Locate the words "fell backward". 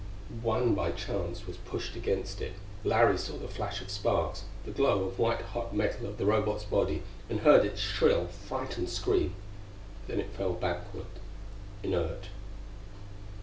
10.33-11.05